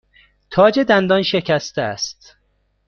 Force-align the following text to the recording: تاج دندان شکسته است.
تاج 0.51 0.79
دندان 0.79 1.21
شکسته 1.21 1.81
است. 1.81 2.35